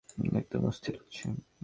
[0.35, 1.25] একদম অস্থির লাগছে।